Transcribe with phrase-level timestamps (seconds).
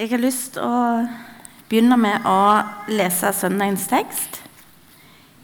[0.00, 0.76] Jeg har lyst til å
[1.68, 2.36] begynne med å
[2.88, 4.38] lese søndagens tekst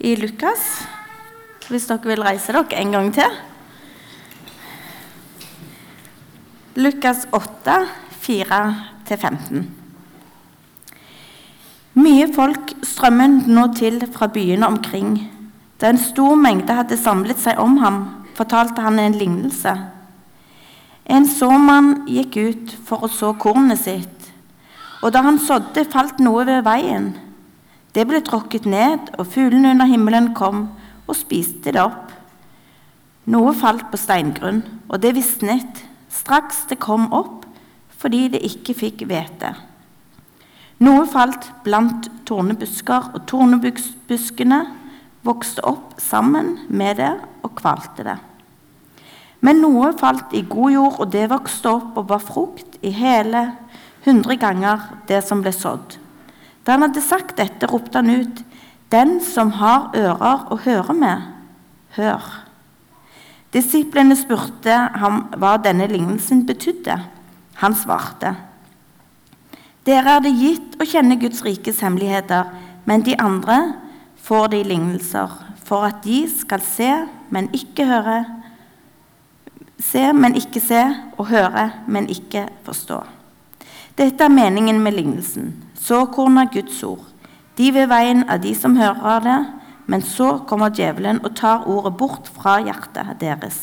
[0.00, 0.62] i Lukas.
[1.68, 3.34] Hvis dere vil reise dere en gang til.
[6.80, 7.74] Lukas 8,
[8.24, 9.60] 4-15.
[12.00, 15.18] Mye folk strømmet nå til fra byene omkring.
[15.76, 18.00] Da en stor mengde hadde samlet seg om ham,
[18.40, 19.76] fortalte han en lignelse.
[21.12, 24.15] En såmann gikk ut for å så kornet sitt,
[25.02, 27.12] og da han sådde, falt noe ved veien.
[27.96, 30.68] Det ble tråkket ned, og fuglene under himmelen kom
[31.06, 32.12] og spiste det opp.
[33.32, 35.82] Noe falt på steingrunn, og det visnet
[36.12, 37.44] straks det kom opp,
[37.96, 39.54] fordi det ikke fikk hvete.
[40.84, 44.60] Noe falt blant tornebusker, og tornebuskene
[45.26, 48.18] vokste opp sammen med det og kvalte det.
[49.40, 53.48] Men noe falt i god jord, og det vokste opp og var frukt i hele
[54.06, 55.98] hundre ganger det som ble sådd.
[56.64, 58.42] Da han hadde sagt dette, ropte han ut,
[58.86, 61.22] Den som har ører å høre med,
[61.96, 62.22] hør.
[63.50, 66.94] Disiplene spurte ham hva denne lignelsen betydde.
[67.62, 68.36] Han svarte.
[69.86, 72.46] Dere er det gitt å kjenne Guds rikes hemmeligheter,
[72.86, 73.58] men de andre
[74.22, 75.34] får de lignelser,
[75.66, 76.92] for at de skal se,
[77.34, 78.20] men ikke høre,
[79.82, 80.82] se, men ikke se,
[81.18, 83.02] og høre, men ikke forstå.
[83.96, 85.54] Dette er meningen med lignelsen.
[85.80, 87.04] Såkorn er Guds ord.
[87.56, 89.38] De ved veien er de som hører det,
[89.88, 93.60] men så kommer djevelen og tar ordet bort fra hjertet deres,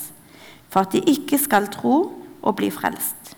[0.74, 1.98] for at de ikke skal tro
[2.42, 3.36] og bli frelst.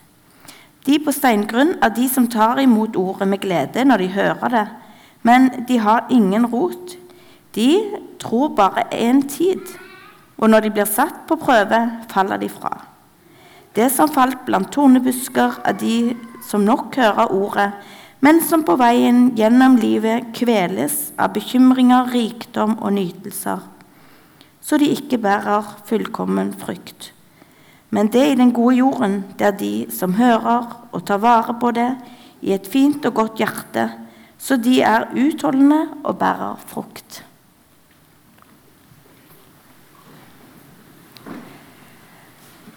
[0.86, 4.66] De på steingrunn er de som tar imot ordet med glede når de hører det,
[5.26, 6.96] men de har ingen rot.
[7.52, 7.70] De
[8.22, 9.60] tror bare en tid,
[10.38, 12.72] og når de blir satt på prøve, faller de fra.
[13.76, 16.16] Det som falt blant tornebusker, er de
[16.46, 17.70] som nok hører ordet,
[18.24, 23.60] men som på veien gjennom livet kveles av bekymringer, rikdom og nytelser,
[24.62, 27.12] så de ikke bærer fullkommen frykt.
[27.90, 31.70] Men det i den gode jorden, det er de som hører og tar vare på
[31.76, 31.92] det
[32.42, 33.90] i et fint og godt hjerte,
[34.38, 37.25] så de er utholdende og bærer frukt.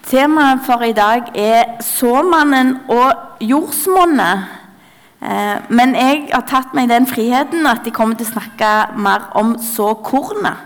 [0.10, 4.48] Temaet for i dag er såmannen og jordsmonnet.
[5.22, 9.28] Eh, men jeg har tatt meg den friheten at de kommer til å snakke mer
[9.38, 10.66] om såkornet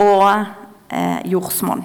[0.00, 0.46] og
[0.88, 1.84] eh, jordsmonn.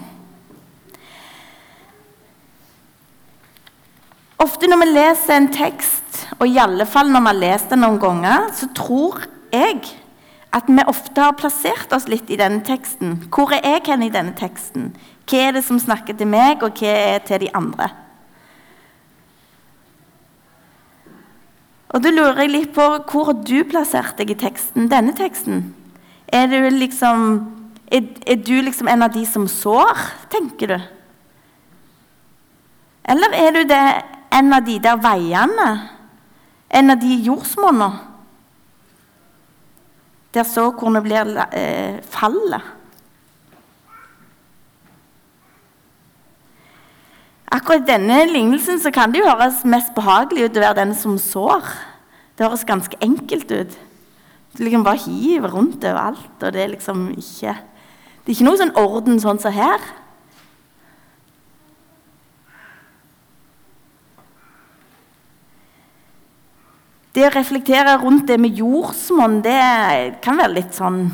[4.39, 7.83] Ofte når vi leser en tekst, og i alle fall når vi har lest den
[7.83, 9.81] noen ganger, så tror jeg
[10.55, 13.17] at vi ofte har plassert oss litt i denne teksten.
[13.33, 14.93] Hvor er jeg hen i denne teksten?
[15.27, 17.89] Hva er det som snakker til meg, og hva er til de andre?
[21.91, 25.69] Og Da lurer jeg litt på hvor du plassert deg i teksten, denne teksten.
[26.27, 27.23] Er du liksom,
[27.88, 30.77] er, er du liksom en av de som sår, tenker du?
[33.07, 33.83] Eller er du det,
[34.35, 35.69] en av de der veiene?
[36.75, 38.03] En av de jordsmonnene?
[40.35, 42.76] Der såkornet blir eh, fallet?
[47.47, 50.91] Akkurat i denne lignelsen så kan det jo høres mest behagelig ut å være den
[50.99, 51.63] som sår.
[52.35, 53.77] Det høres ganske enkelt ut.
[54.57, 57.55] Du liksom bare hiver rundt overalt, og det er liksom ikke
[58.25, 59.79] Det er ikke noe sånn orden sånn som her.
[67.15, 71.05] Det å reflektere rundt det med jordsmonn, det kan være litt sånn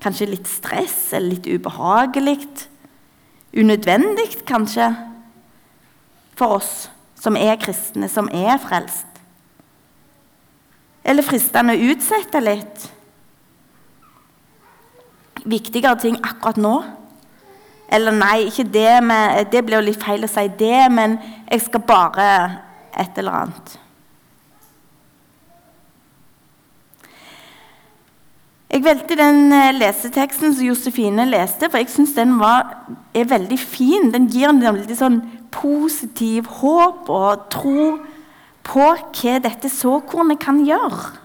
[0.00, 2.38] Kanskje litt stress eller litt ubehagelig.
[3.52, 4.86] Unødvendig, kanskje
[6.40, 6.88] for oss
[7.20, 9.06] som er kristne, som er frelst?
[11.04, 12.86] Eller fristende å utsette litt?
[15.44, 16.74] Viktigere ting akkurat nå?
[17.90, 21.18] Eller nei, ikke det, med, det blir jo litt feil å si det, men
[21.50, 22.26] jeg skal bare
[22.94, 23.78] et eller annet.
[28.70, 32.68] Jeg valgte den eh, leseteksten som Josefine leste, for jeg syns den var,
[33.10, 34.12] er veldig fin.
[34.14, 35.18] Den gir en veldig sånn
[35.52, 37.98] positiv håp og tro
[38.66, 41.16] på hva dette såkornet kan gjøre.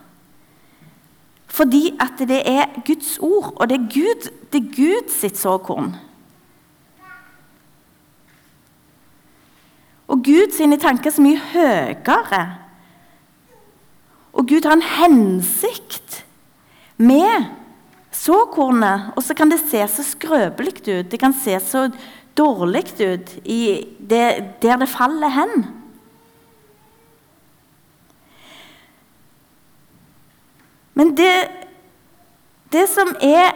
[1.55, 5.93] Fordi at det er Guds ord, og det er Gud, det er Gud sitt såkorn.
[10.11, 12.41] Og Gud sine tanker er så mye høyere.
[14.35, 16.25] Og Gud har en hensikt
[16.97, 17.47] med
[18.11, 19.13] såkornet.
[19.15, 21.11] Og så kan det se så skrøpelig ut.
[21.11, 21.87] Det kan se så
[22.37, 23.35] dårlig ut
[23.99, 24.25] det,
[24.61, 25.65] der det faller hen.
[30.95, 31.33] Men det,
[32.71, 33.51] det som er,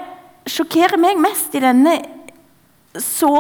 [0.49, 1.95] sjokkerer meg mest i denne
[2.99, 3.31] så,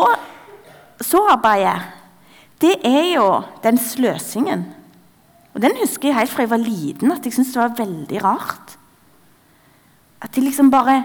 [1.03, 1.79] såarbeidet,
[2.59, 3.27] det er jo
[3.63, 4.67] den sløsingen.
[5.55, 8.19] Og Den husker jeg helt fra jeg var liten, at jeg syntes det var veldig
[8.23, 8.75] rart.
[10.21, 11.01] At de liksom bare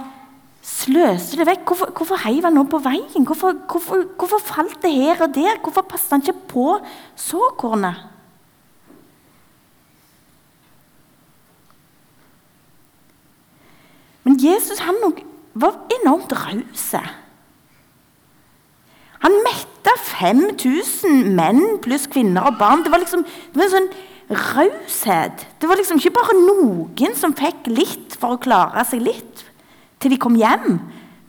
[0.64, 1.66] sløste det vekk.
[1.68, 3.26] Hvorfor, hvorfor heiv han nå på veien?
[3.28, 5.60] Hvorfor, hvorfor, hvorfor, falt det her og der?
[5.62, 6.68] Hvorfor passet han ikke på
[7.20, 8.10] såkornet?
[14.24, 14.96] Men Jesus han
[15.52, 16.86] var enormt raus.
[19.24, 22.84] Han metta 5000 menn pluss kvinner og barn.
[22.84, 23.92] Det var liksom det var en sånn
[24.32, 25.44] raushet.
[25.60, 29.44] Det var liksom ikke bare noen som fikk litt for å klare seg litt
[30.04, 30.78] til de kom hjem.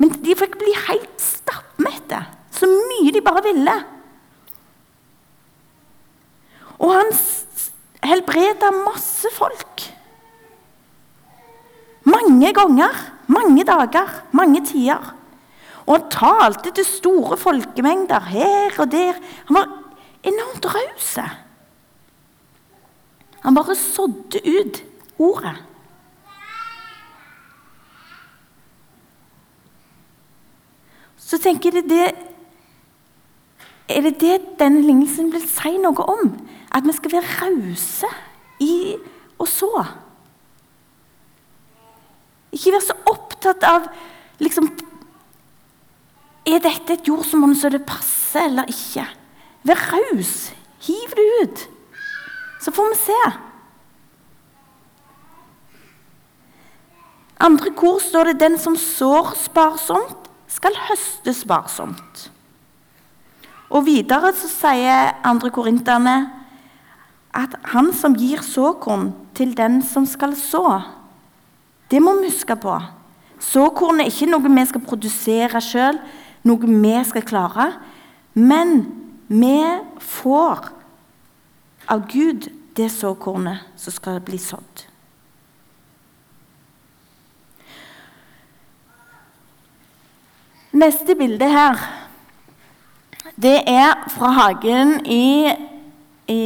[0.01, 2.19] Men de fikk bli helt stappmette.
[2.51, 3.75] Så mye de bare ville.
[6.75, 7.11] Og han
[8.03, 9.85] helbreda masse folk.
[12.05, 12.97] Mange ganger,
[13.31, 15.13] mange dager, mange tider.
[15.85, 19.21] Og han talte til store folkemengder her og der.
[19.47, 19.71] Han var
[20.25, 21.15] enormt raus.
[23.45, 24.83] Han bare sådde ut
[25.21, 25.55] ordet.
[31.35, 32.07] Så tenker jeg det,
[33.89, 36.31] Er det det denne lignelsen vil si noe om?
[36.73, 38.09] At vi skal være rause
[38.63, 38.95] i
[39.37, 39.83] å så?
[42.55, 43.89] Ikke være så opptatt av
[44.39, 44.71] liksom,
[46.47, 49.05] Er dette et jordsmonn så det passer, eller ikke?
[49.65, 50.53] Vær raus.
[50.85, 51.65] Hiv det ut.
[52.61, 53.21] Så får vi se.
[57.43, 60.24] Andre kor står det 'den som sår sparsomt,
[60.55, 62.29] skal høstes varsomt.
[63.69, 66.15] Og videre så sier andre korinterne
[67.35, 70.79] at han som gir såkorn til den som skal så,
[71.91, 72.75] det må vi huske på.
[73.41, 75.99] Såkorn er ikke noe vi skal produsere sjøl,
[76.47, 77.67] noe vi skal klare.
[78.33, 78.87] Men
[79.27, 79.59] vi
[80.01, 80.71] får
[81.91, 84.87] av Gud det såkornet som skal bli sådd.
[90.75, 91.79] Neste bilde her,
[93.39, 95.47] det er fra hagen i,
[96.27, 96.41] i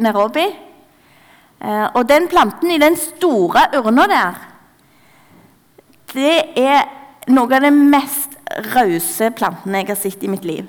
[0.00, 0.44] Nairobi.
[1.60, 4.38] Eh, og den planten i den store urna der,
[6.14, 6.86] det er
[7.28, 8.38] noe av den mest
[8.72, 10.64] rause plantene jeg har sett i mitt liv.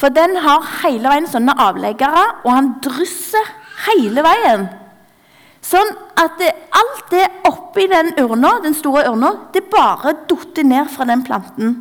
[0.00, 3.52] For den har hele veien sånne avleggere, og han drysser
[3.86, 4.66] hele veien.
[5.62, 6.50] Sånn at det,
[6.82, 11.78] alt det oppi den urna, den store urna, det bare dotter ned fra den planten.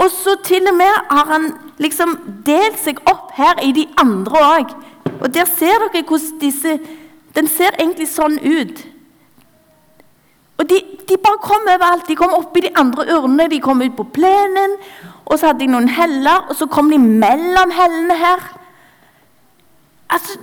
[0.00, 1.50] Og så til og med har han
[1.82, 2.16] liksom
[2.46, 4.72] delt seg opp her i de andre òg.
[5.20, 6.78] Og der ser dere hvordan disse
[7.30, 8.80] Den ser egentlig sånn ut.
[10.58, 12.08] Og de, de bare kom overalt.
[12.08, 14.74] De kom opp i de andre urnene, de kom ut på plenen.
[15.30, 18.42] Og så hadde de noen heller, og så kom de mellom hellene her.
[20.10, 20.40] Altså,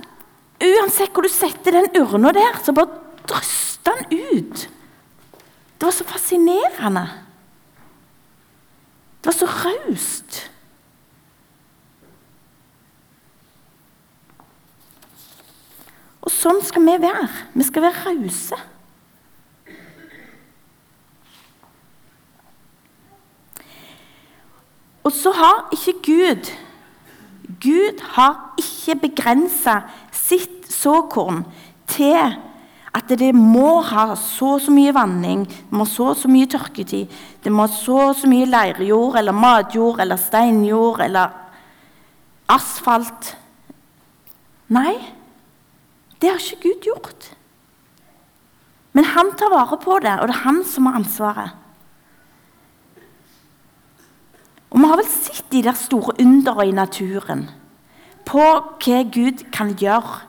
[0.58, 4.64] Uansett hvor du setter den urna der, så bare drøster den ut.
[5.78, 7.04] Det var så fascinerende.
[9.28, 10.36] Var så raust.
[16.24, 17.26] Og sånn skal vi være.
[17.52, 18.60] Vi skal være rause.
[25.04, 26.48] Og så har ikke Gud
[27.60, 29.82] Gud har ikke begrensa
[30.12, 31.44] sitt såkorn
[31.92, 32.38] til
[32.98, 36.48] at det må ha så og så mye vanning, det må så og så mye
[36.50, 41.34] tørketid, det må så og så mye leirjord eller matjord eller steinjord eller
[42.50, 43.34] asfalt.
[44.74, 44.96] Nei,
[46.20, 47.30] det har ikke Gud gjort.
[48.96, 51.54] Men han tar vare på det, og det er han som har ansvaret.
[54.68, 57.46] Og Vi har vel sett de der store underne i naturen,
[58.28, 60.20] på hva Gud kan gjøre,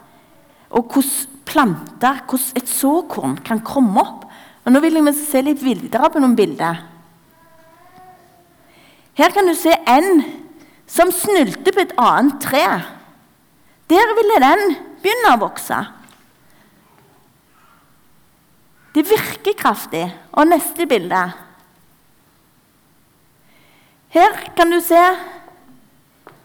[0.70, 4.28] og hvordan planter, hvordan et såkorn kan komme opp.
[4.66, 6.84] Og Nå vil jeg se litt videre på noen bilder.
[9.20, 10.22] Her kan du se en
[10.90, 12.66] som snulte på et annet tre.
[13.90, 15.80] Der ville den begynne å vokse.
[18.94, 20.06] Det virker kraftig.
[20.34, 21.24] Og neste bilde.
[24.10, 25.02] Her kan du se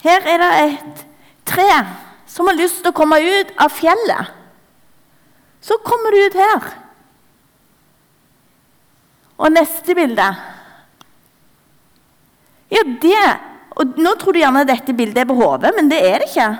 [0.04, 1.04] Her er det et
[1.48, 1.68] tre
[2.28, 4.43] som har lyst til å komme ut av fjellet.
[5.64, 6.68] Så kommer du ut her.
[9.40, 10.26] Og neste bilde.
[12.74, 13.24] Ja, det
[13.74, 16.50] og Nå tror du gjerne dette bildet er på hodet, men det er det ikke.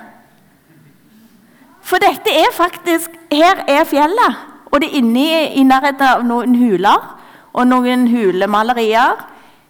[1.85, 4.41] For dette er faktisk Her er fjellet,
[4.73, 5.29] og det er inni
[5.61, 7.13] i nærheten av noen huler
[7.55, 9.21] og noen hulemalerier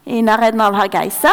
[0.09, 1.33] i nærheten av herr Hargeisa.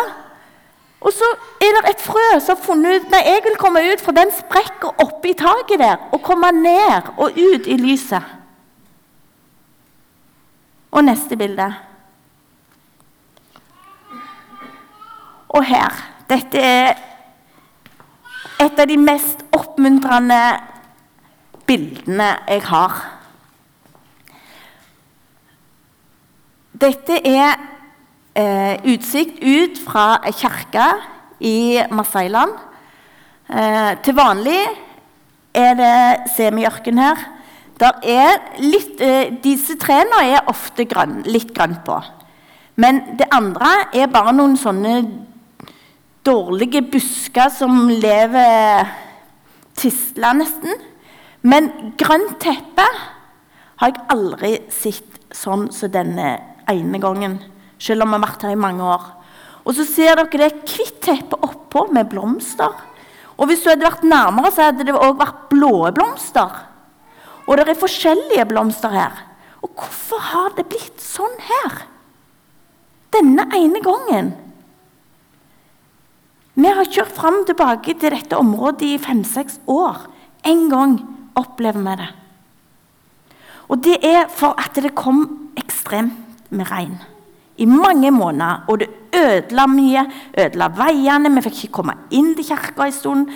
[1.02, 1.28] Og så
[1.62, 4.34] er det et frø som har funnet ut Nei, jeg vil komme ut fra den
[4.38, 8.24] sprekken i taket der og komme ned og ut i lyset.
[10.92, 11.70] Og neste bilde.
[15.50, 15.96] Og her.
[16.30, 17.00] Dette er
[18.62, 20.40] et av de mest oppmuntrende
[21.68, 23.02] bildene jeg har.
[26.82, 27.58] Dette er
[28.36, 30.88] eh, utsikt ut fra ei kirke
[31.40, 32.56] i Marseilland.
[33.50, 34.60] Eh, til vanlig
[35.54, 37.28] er det semiørken her.
[38.62, 41.98] Litt, eh, disse trærne er ofte grønn, litt grønt på.
[42.76, 45.02] Men det andre er bare noen sånne
[46.24, 48.88] dårlige busker som lever
[49.76, 50.74] tisla, nesten.
[51.42, 52.86] Men grønt teppe
[53.82, 57.40] har jeg aldri sett sånn som denne ene gangen.
[57.82, 59.08] Selv om vi har vært her i mange år.
[59.66, 62.74] Og så ser dere det hvitt teppe oppå med blomster.
[63.38, 66.62] Og hvis du hadde vært nærmere, så hadde det òg vært blå blomster.
[67.48, 69.24] Og det er forskjellige blomster her.
[69.62, 71.84] Og hvorfor har det blitt sånn her?
[73.14, 74.32] Denne ene gangen.
[76.62, 80.06] Vi har kjørt fram og tilbake til dette området i fem-seks år.
[80.46, 80.98] En gang
[81.40, 82.10] opplever vi det.
[83.72, 85.24] Og det er for at det kom
[85.58, 87.00] ekstremt med regn
[87.58, 88.66] i mange måneder.
[88.68, 90.06] Og det ødela mye.
[90.38, 91.36] Ødela veiene.
[91.36, 93.28] Vi fikk ikke komme inn til kirka en stund.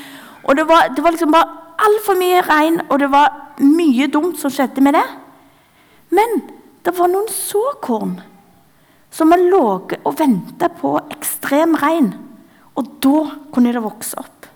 [0.44, 4.40] Og det var, det var liksom bare altfor mye regn, og det var mye dumt
[4.40, 5.06] som skjedde med det.
[6.16, 6.42] Men
[6.86, 8.20] det var noen såkorn
[9.16, 12.14] som har ligget og venta på ekstrem regn.
[12.76, 13.22] Og da
[13.56, 14.50] kunne det vokse opp.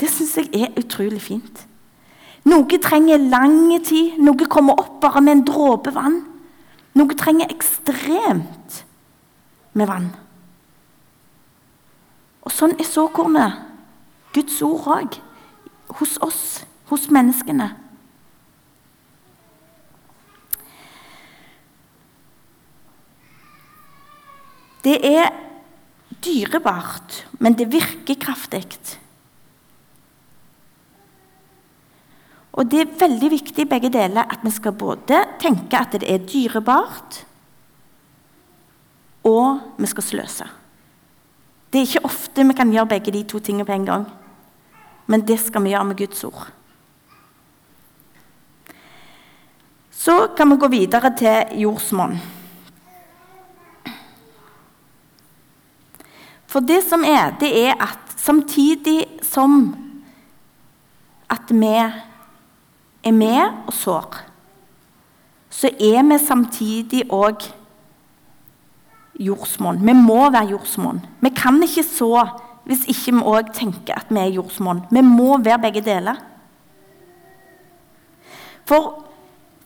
[0.00, 1.62] Det syns jeg er utrolig fint.
[2.50, 4.18] Noe trenger lang tid.
[4.20, 6.18] Noe kommer opp bare med en dråpe vann.
[6.94, 8.84] Noe trenger ekstremt
[9.74, 10.12] med vann.
[12.44, 13.62] Og sånn er såkornet.
[14.34, 15.16] Guds ord òg.
[15.98, 16.44] Hos oss,
[16.90, 17.72] hos menneskene.
[24.84, 25.30] Det er
[26.24, 28.66] dyrebart, men det virker kraftig.
[32.54, 36.22] Og Det er veldig viktig begge deler at vi skal både tenke at det er
[36.22, 37.24] dyrebart,
[39.24, 40.46] og vi skal sløse.
[41.72, 44.04] Det er ikke ofte vi kan gjøre begge de to tingene på en gang.
[45.06, 46.52] Men det skal vi gjøre med Guds ord.
[49.90, 52.18] Så kan vi gå videre til jordsmonn.
[56.46, 59.74] For det som er, det er at samtidig som
[61.32, 61.74] at vi
[63.04, 64.16] er med og sår,
[65.50, 67.44] så er vi samtidig òg
[69.20, 69.78] jordsmonn.
[69.86, 71.02] Vi må være jordsmonn.
[71.20, 72.26] Vi kan ikke så
[72.64, 74.86] hvis ikke vi òg tenker at vi er jordsmonn.
[74.90, 76.18] Vi må være begge deler.
[78.64, 79.04] For,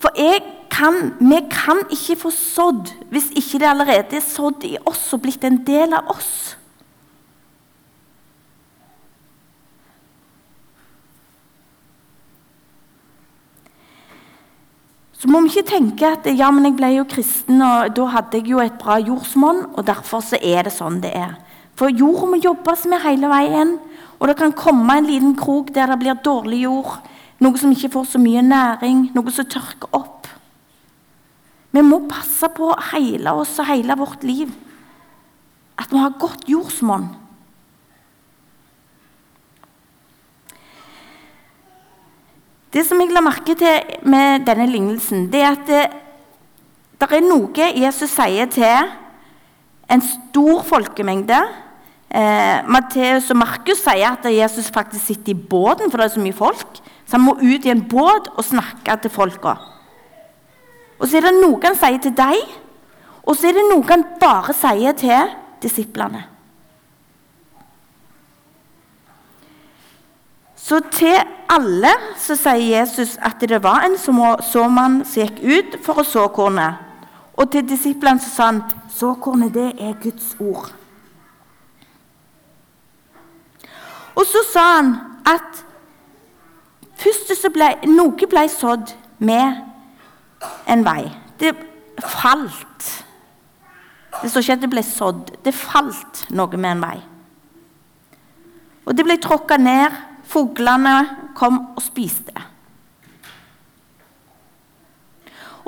[0.03, 0.11] for
[0.79, 5.23] kan, vi kan ikke få sådd hvis ikke det allerede er sådd i oss og
[5.25, 6.57] blitt en del av oss.
[15.29, 18.39] Så må vi ikke tenke at ja, men jeg ble jo kristen, og da hadde
[18.39, 21.35] jeg jo et bra jordsmonn, og derfor så er det sånn det er.
[21.77, 23.75] For jord må jobbes med hele veien,
[24.17, 26.95] og det kan komme en liten krok der det blir dårlig jord,
[27.45, 30.31] noe som ikke får så mye næring, noe som tørker opp.
[31.77, 34.49] Vi må passe på hele oss og hele vårt liv
[35.77, 37.05] at vi har godt jordsmonn.
[42.69, 45.85] Det som jeg la merke til med denne lignelsen, det er at det,
[47.01, 48.91] det er noe Jesus sier til
[49.89, 51.39] en stor folkemengde.
[52.09, 56.25] Eh, Matteus og Markus sier at Jesus faktisk sitter i båten, for det er så
[56.25, 56.81] mye folk.
[57.09, 59.57] Så han må ut i en båt og snakke til folka.
[60.99, 62.43] Og så er det noe han sier til deg,
[63.25, 66.27] og så er det noe han bare sier til disiplene.
[70.69, 71.17] Så til
[71.49, 76.27] alle så sier Jesus at det var en såmann som gikk ut for å så
[76.29, 76.77] kornet.
[77.39, 78.59] Og til disiplene så sa han
[78.93, 80.69] såkornet, det er Guds ord.
[84.19, 84.91] Og så sa han
[85.25, 85.63] at
[86.99, 88.93] først så ble, noe ble sådd
[89.25, 89.63] med
[90.69, 91.07] en vei.
[91.41, 91.55] Det
[92.03, 92.91] falt.
[94.19, 95.33] Det står ikke at det ble sådd.
[95.47, 96.99] Det falt noe med en vei.
[98.85, 99.97] Og det ble tråkka ned
[100.29, 100.97] Fuglene
[101.39, 102.35] kom og spiste.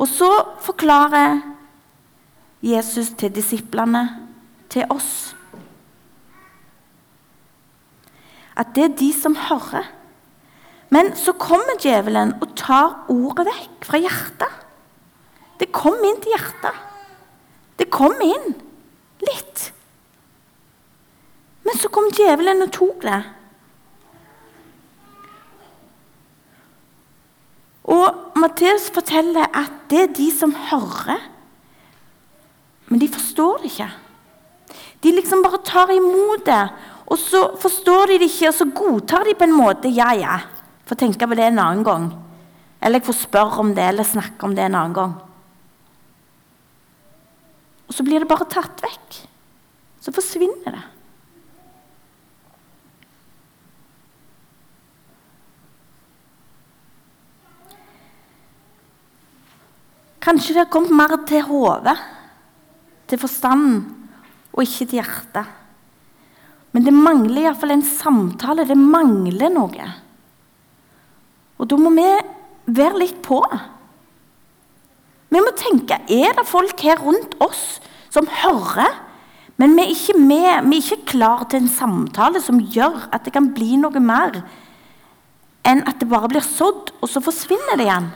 [0.00, 0.28] Og så
[0.64, 1.40] forklarer
[2.64, 4.04] Jesus til disiplene,
[4.70, 5.34] til oss,
[8.56, 9.88] at det er de som hører.
[10.90, 14.56] Men så kommer djevelen og tar ordet vekk fra hjertet.
[15.60, 16.80] Det kom inn til hjertet.
[17.78, 18.50] Det kom inn
[19.24, 19.70] litt.
[21.64, 23.20] Men så kom djevelen og tok det.
[27.90, 31.20] Og Matteus forteller at det er de som hører,
[32.90, 33.90] men de forstår det ikke.
[35.04, 36.62] De liksom bare tar imot det,
[37.10, 39.90] og så forstår de det ikke, og så godtar de på en måte.
[39.94, 40.38] Ja, ja,
[40.86, 42.10] får tenke på det en annen gang.
[42.80, 45.16] Eller jeg får spørre om det, eller snakke om det en annen gang.
[47.90, 49.20] Og så blir det bare tatt vekk.
[50.00, 50.84] Så forsvinner det.
[60.20, 61.96] Kanskje det har kommet mer til hodet,
[63.08, 63.80] til forstanden,
[64.52, 65.56] og ikke til hjertet.
[66.74, 68.66] Men det mangler iallfall en samtale.
[68.68, 69.90] Det mangler noe.
[71.58, 72.06] Og da må vi
[72.70, 73.40] være litt på.
[75.30, 78.90] Vi må tenke er det folk her rundt oss som hører,
[79.60, 83.26] men vi er ikke med, vi er ikke klar til en samtale som gjør at
[83.26, 84.40] det kan bli noe mer
[85.68, 88.08] enn at det bare blir sådd, og så forsvinner det igjen.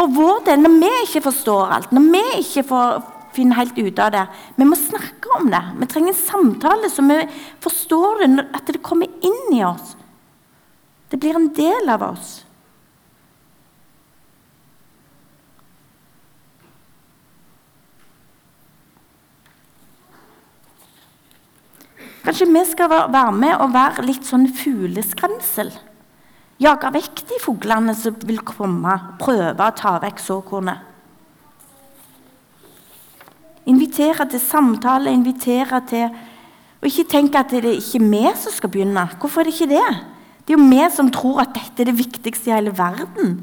[0.00, 3.00] For vår del, når vi ikke forstår alt, når vi ikke får
[3.36, 4.22] finne helt ut av det
[4.56, 5.60] Vi må snakke om det.
[5.76, 7.18] Vi trenger en samtale så vi
[7.60, 9.92] forstår det, at det kommer inn i oss.
[11.12, 12.30] Det blir en del av oss.
[22.24, 25.74] Kanskje vi skal være med og være litt sånn fugleskremsel?
[26.60, 30.86] Jage vekk de fuglene som vil komme, og prøve å ta vekk såkornet.
[33.70, 36.10] Invitere til samtale, invitere til
[36.80, 39.02] Og ikke tenke at det er ikke vi som skal begynne.
[39.20, 39.88] Hvorfor er det ikke det?
[40.48, 43.34] Det er jo vi som tror at dette er det viktigste i hele verden.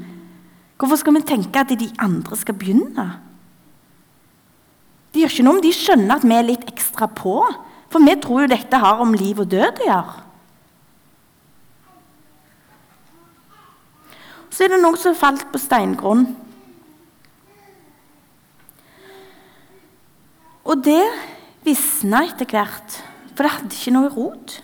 [0.74, 3.06] Hvorfor skal vi tenke at de andre skal begynne?
[5.14, 7.36] Det gjør ikke noe om de skjønner at vi er litt ekstra på.
[7.94, 10.27] For vi tror jo dette har om liv og død å gjøre.
[14.58, 16.24] Så er det noe som falt på steingrunn.
[20.66, 21.04] Og det
[21.62, 22.96] visna etter hvert,
[23.36, 24.58] for det hadde ikke noe rot.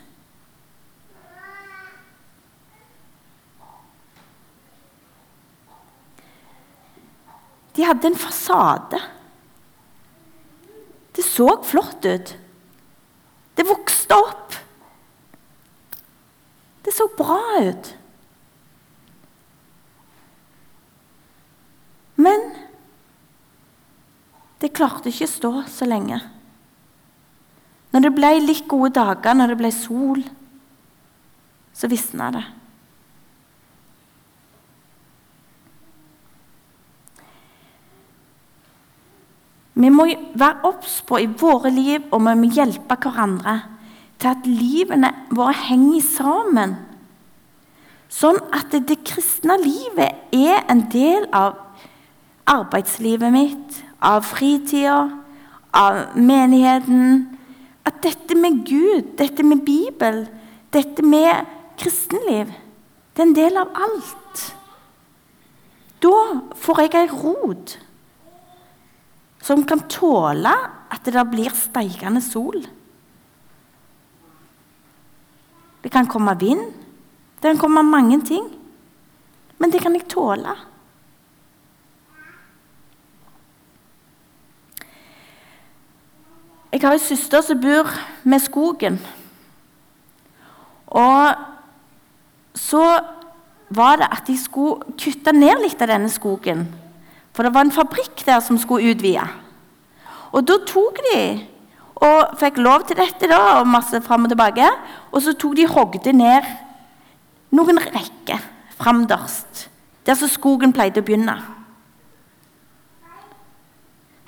[7.78, 9.06] De hadde en fasade.
[11.14, 12.38] Det så flott ut.
[13.54, 14.62] Det vokste opp.
[16.82, 17.94] Det så bra ut.
[22.14, 22.44] Men
[24.62, 26.20] det klarte ikke å stå så lenge.
[27.94, 30.22] Når det ble litt gode dager, når det ble sol,
[31.74, 32.44] så visna det.
[39.74, 40.06] Vi må
[40.38, 43.58] være obs på i våre liv, og vi må hjelpe hverandre
[44.22, 46.76] til at livene våre henger sammen.
[48.10, 51.58] Sånn at det kristne livet er en del av
[52.46, 55.08] arbeidslivet mitt, av fritida,
[55.74, 57.38] av menigheten.
[57.84, 60.24] At dette med Gud, dette med Bibel,
[60.72, 61.44] dette med
[61.78, 62.52] kristenliv,
[63.14, 64.44] det er en del av alt.
[66.02, 66.16] Da
[66.60, 67.76] får jeg ei rot
[69.44, 70.52] som kan tåle
[70.92, 72.64] at det blir steikende sol.
[75.84, 76.64] Det kan komme vind,
[77.40, 78.46] det kan komme mange ting.
[79.60, 80.54] Men det kan jeg tåle.
[86.74, 87.90] Jeg har en søster som bor
[88.26, 88.96] med skogen.
[90.90, 91.34] Og
[92.58, 92.86] så
[93.74, 96.66] var det at de skulle kutte ned litt av denne skogen
[97.34, 99.24] for det var en fabrikk der som skulle utvide.
[100.34, 101.18] Og da tok de
[102.04, 104.66] og fikk lov til dette, da, og masse fram og tilbake.
[105.10, 106.46] Og så tok de hogde ned
[107.54, 108.42] noen rekker
[108.78, 109.68] framderst,
[110.06, 111.36] der så skogen pleide å begynne.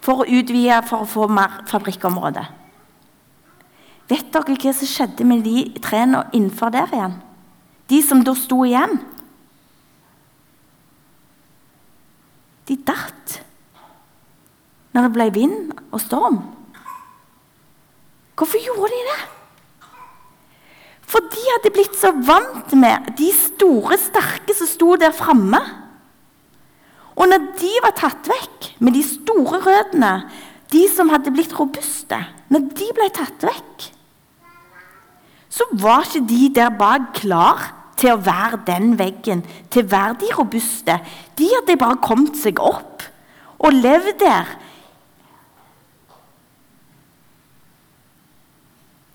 [0.06, 2.44] For å utvide, for å få mer fabrikkområde.
[4.06, 7.16] Vet dere hva som skjedde med de trærne innenfor der igjen?
[7.90, 9.00] De som da sto igjen?
[12.66, 13.40] De datt
[14.94, 16.38] når det ble vind og storm.
[18.36, 19.18] Hvorfor gjorde de det?
[21.06, 25.60] For de hadde blitt så vant med de store, sterke som sto der framme.
[27.16, 30.12] Og når de var tatt vekk med de store røttene,
[30.72, 32.18] de som hadde blitt robuste,
[32.52, 33.86] når de ble tatt vekk,
[35.56, 39.40] så var ikke de der bak klar til å være den veggen,
[39.72, 40.98] til å være de robuste.
[41.38, 43.06] De hadde bare kommet seg opp
[43.56, 44.52] og levd der.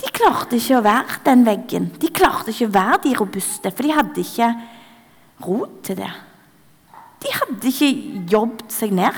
[0.02, 1.92] De klarte ikke å være den veggen.
[2.02, 4.50] De klarte ikke å være de robuste, for de hadde ikke
[5.46, 6.14] rot til det.
[7.62, 9.18] De hadde ikke jobbet seg ned.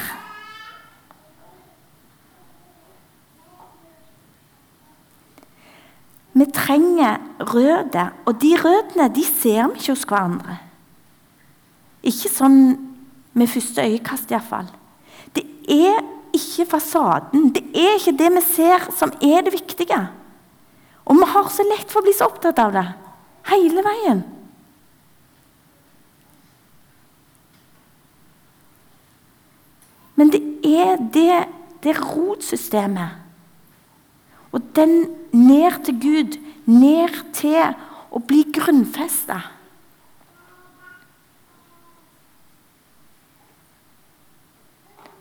[6.34, 7.22] Vi trenger
[7.54, 10.58] røde, og de rødene de ser vi ikke hos hverandre.
[12.04, 12.60] Ikke sånn
[13.38, 14.68] med første øyekast, iallfall.
[15.38, 16.02] Det er
[16.34, 20.02] ikke fasaden, det er ikke det vi ser, som er det viktige.
[21.06, 22.88] Og vi har så lett for å bli så opptatt av det
[23.54, 24.26] hele veien.
[30.16, 31.44] Men det er det,
[31.84, 33.24] det rotsystemet
[34.54, 37.74] og den ned til Gud, ned til
[38.14, 39.40] å bli grunnfesta.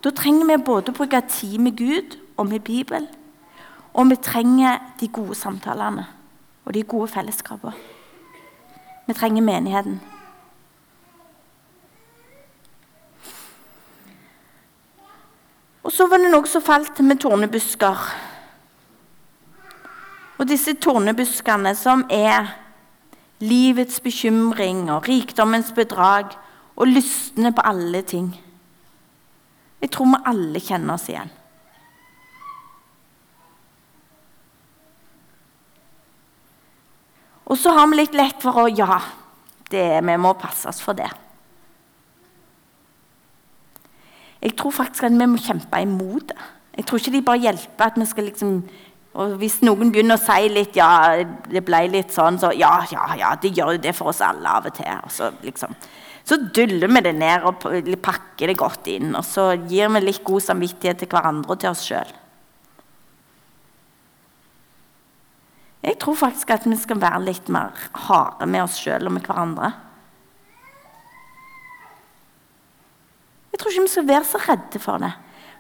[0.05, 3.09] Da trenger vi både å bruke tid med Gud og med Bibelen.
[3.92, 6.05] Og vi trenger de gode samtalene
[6.64, 7.72] og de gode fellesskapene.
[9.07, 10.00] Vi trenger menigheten.
[15.92, 18.05] Og så var det noe som falt med tornebusker.
[20.40, 22.48] Og disse tornebuskene som er
[23.44, 26.33] livets bekymring og rikdommens bedrag
[26.81, 28.31] og lystne på alle ting.
[29.85, 31.35] Jeg tror vi alle kjenner oss igjen.
[37.52, 39.02] Og så har vi litt lett for å Ja,
[39.68, 41.12] det, vi må passe oss for det.
[44.42, 46.48] Jeg tror faktisk at vi må kjempe imot det.
[46.76, 48.57] Jeg tror ikke de bare hjelper at vi skal liksom
[49.12, 53.11] og hvis noen begynner å si litt ja, det ble litt sånn, så ja, ja,
[53.20, 54.88] ja, det gjør jo det for oss alle av og til.
[55.05, 55.74] Og så, liksom,
[56.24, 57.66] så duller vi det ned og
[58.00, 59.12] pakker det godt inn.
[59.18, 62.16] Og så gir vi litt god samvittighet til hverandre og til oss sjøl.
[65.83, 67.74] Jeg tror faktisk at vi skal være litt mer
[68.07, 69.74] harde med oss sjøl og med hverandre.
[73.62, 75.12] Tror ikke vi skal være så redde for det.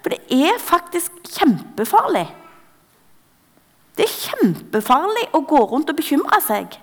[0.02, 2.26] For det er faktisk kjempefarlig
[3.96, 6.78] det er kjempefarlig å gå rundt og bekymre seg,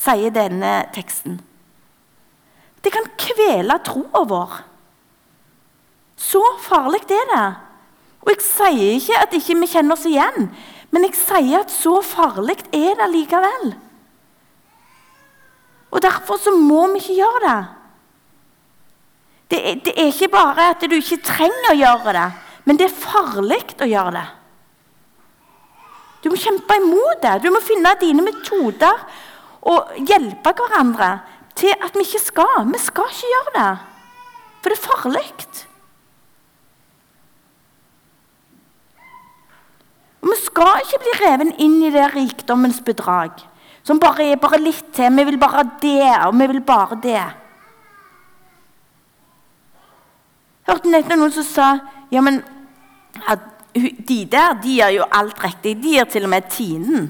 [0.00, 1.38] sier denne teksten.
[2.82, 4.56] Det kan kvele troa vår.
[6.20, 7.44] Så farlig er det.
[8.24, 10.50] Og jeg sier ikke at ikke vi ikke kjenner oss igjen,
[10.90, 13.70] men jeg sier at så farlig er det likevel.
[15.90, 17.60] Og Derfor så må vi ikke gjøre det.
[19.50, 22.28] Det det er ikke bare at du ikke trenger å gjøre det,
[22.64, 24.28] men det er farlig å gjøre det.
[26.22, 27.38] Du må kjempe imot det.
[27.42, 29.04] Du må finne dine metoder
[29.70, 31.10] og hjelpe hverandre
[31.58, 32.68] til at vi ikke skal.
[32.68, 33.70] Vi skal ikke gjøre det,
[34.60, 35.26] for det er farlig.
[40.20, 43.40] Vi skal ikke bli revet inn i det rikdommens bedrag,
[43.82, 45.08] som bare er bare litt til.
[45.16, 47.22] Vi vil bare det, og vi vil bare det.
[50.68, 51.68] Hørte nettopp noen som sa
[52.10, 52.42] ja, men
[53.30, 55.76] at de der de gjør jo alt riktig.
[55.82, 57.08] De gjør til og med tinen.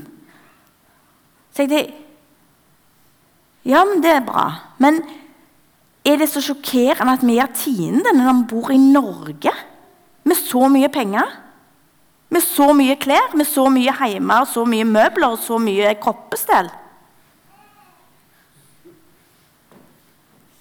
[1.55, 1.99] Så jeg tenkte
[3.65, 4.47] Ja, men det er bra.
[4.81, 5.03] Men
[6.05, 9.53] er det så sjokkerende at vi gjør tiende når vi bor i Norge
[10.25, 11.29] med så mye penger?
[12.31, 16.71] Med så mye klær, med så mye hjemme, så mye møbler og så mye kroppestell?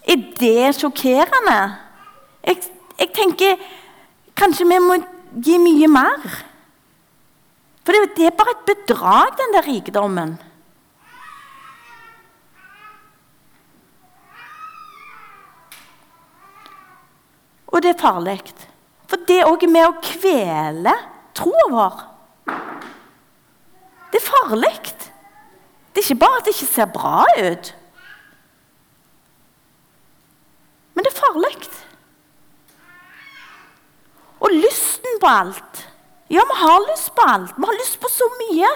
[0.09, 1.57] Er det sjokkerende?
[2.43, 2.63] Jeg,
[2.99, 3.59] jeg tenker
[4.37, 4.99] kanskje vi må
[5.43, 6.29] gi mye mer.
[7.85, 10.35] For det, det er bare et bedrag, den der rikdommen.
[17.69, 18.41] Og det er farlig.
[19.09, 20.93] For det òg er med å kvele
[21.37, 21.99] troa vår.
[24.09, 24.73] Det er farlig.
[25.89, 27.75] Det er ikke bare at det ikke ser bra ut.
[30.93, 31.69] Men det er farlig.
[34.39, 35.83] Og lysten på alt.
[36.29, 37.57] Ja, vi har lyst på alt.
[37.57, 38.69] Vi har lyst på så mye.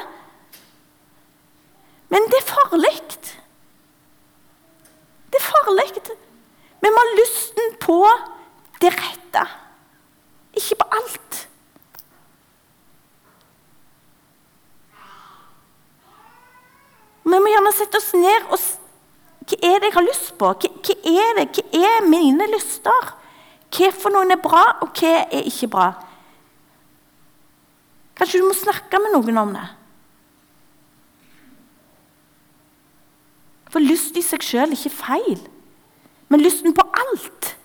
[2.14, 3.00] Men det er farlig.
[5.34, 5.88] Det er farlig.
[6.84, 7.98] Vi må ha lysten på
[8.84, 9.44] det rette,
[10.60, 11.38] ikke på alt.
[17.24, 18.72] Vi må gjerne sette oss ned og
[19.44, 20.48] Hva er det jeg har lyst på?
[20.48, 21.64] Hva, hva er det?
[21.72, 23.10] Hva er mine lyster?
[23.74, 25.88] Hva for noen er bra, og hva er ikke bra?
[28.14, 29.66] Kanskje du må snakke med noen om det?
[33.74, 35.42] For lyst i seg sjøl er ikke feil,
[36.30, 37.56] men lysten på alt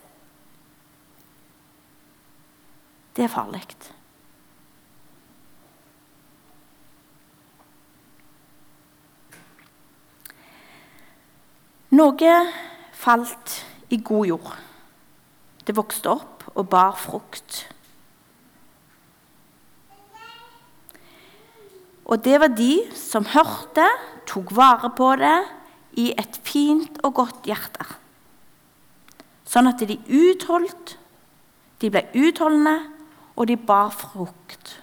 [3.18, 3.64] Det er farlig.
[11.98, 12.34] Noe
[12.94, 13.56] falt
[13.90, 14.67] i god jord.
[15.68, 17.66] Det vokste opp og bar frukt.
[22.08, 23.84] Og det var de som hørte,
[24.28, 25.36] tok vare på det
[26.00, 27.84] i et fint og godt hjerte.
[29.48, 30.96] Sånn at de utholdt,
[31.84, 32.78] de ble utholdende,
[33.36, 34.78] og de bar frukt.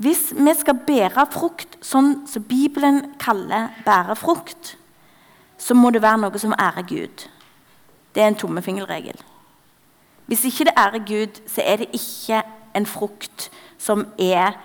[0.00, 4.76] Hvis vi skal bære frukt sånn som Bibelen kaller bærefrukt,
[5.58, 7.26] så må det være noe som ærer Gud.
[8.16, 9.18] Det er en tommefingerregel.
[10.26, 12.42] Hvis ikke det ærer Gud, så er det ikke
[12.76, 14.56] en frukt som er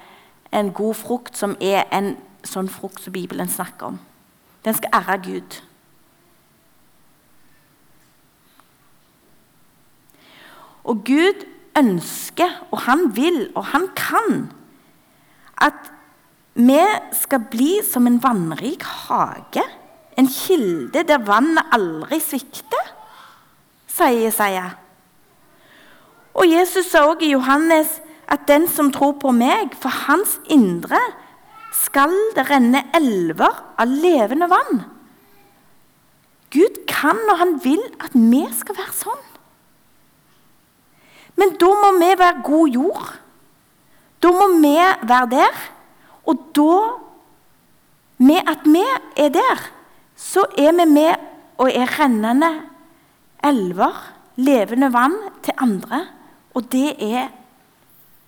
[0.53, 2.15] en god frukt, som er en
[2.47, 3.99] sånn frukt som Bibelen snakker om.
[4.65, 5.59] Den skal ære Gud.
[10.87, 11.45] Og Gud
[11.77, 14.47] ønsker, og han vil, og han kan,
[15.61, 15.91] at
[16.55, 16.81] vi
[17.19, 19.67] skal bli som en vannrik hage
[20.19, 22.89] en kilde der vannet aldri svikter,
[23.91, 24.69] sier Jesaja.
[26.33, 27.99] Og Jesus sa også i Johannes
[28.31, 30.99] at den som tror på meg, for hans indre
[31.75, 34.83] skal det renne elver av levende vann.
[36.51, 39.27] Gud kan og han vil at vi skal være sånn.
[41.39, 43.13] Men da må vi være god jord.
[44.21, 44.75] Da må vi
[45.09, 45.61] være der.
[46.27, 46.73] Og da,
[48.21, 48.83] med at vi
[49.17, 49.63] er der,
[50.15, 51.15] så er vi med
[51.57, 52.51] og er rennende
[53.45, 53.97] elver,
[54.35, 56.05] levende vann, til andre.
[56.53, 57.29] Og det er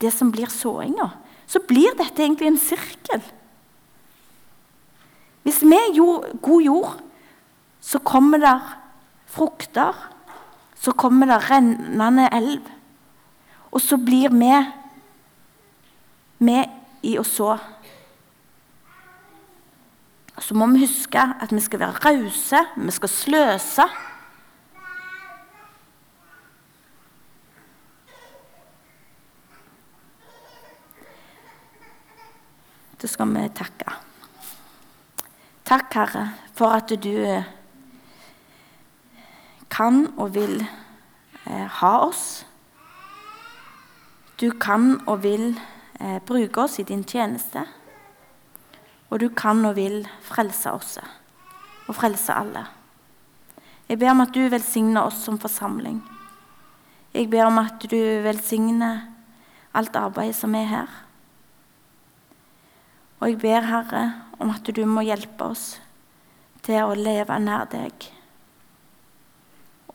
[0.02, 1.10] det som blir såinga.
[1.48, 3.24] Så blir dette egentlig en sirkel.
[5.44, 6.96] Hvis vi er god jord,
[7.84, 8.56] så kommer det
[9.28, 9.94] frukter.
[10.80, 12.64] Så kommer det rennende elv.
[13.72, 14.54] Og så blir vi
[16.44, 17.56] med i å så.
[20.40, 23.86] Så må vi huske at vi skal være rause, vi skal sløse.
[33.04, 33.94] Da skal vi takke.
[35.68, 36.22] Takk, Herre,
[36.56, 37.18] for at du
[39.68, 42.46] kan og vil eh, ha oss.
[44.40, 45.50] Du kan og vil
[46.00, 47.66] eh, bruke oss i din tjeneste.
[49.12, 52.64] Og du kan og vil frelse oss og frelse alle.
[53.92, 56.00] Jeg ber om at du velsigner oss som forsamling.
[57.12, 59.10] Jeg ber om at du velsigner
[59.76, 61.03] alt arbeidet som er her.
[63.24, 64.04] Og jeg ber, Herre,
[64.44, 65.78] om at du må hjelpe oss
[66.68, 68.10] til å leve nær deg.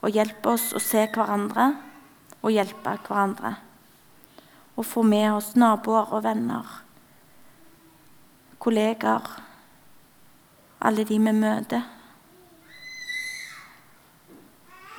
[0.01, 1.75] Og hjelpe oss å se hverandre
[2.41, 3.53] og hjelpe hverandre.
[4.79, 6.79] Og få med oss naboer og venner
[8.59, 9.29] kollegaer,
[10.81, 11.85] alle de vi møter.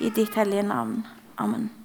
[0.01, 1.05] I ditt hellige navn.
[1.37, 1.80] Amen.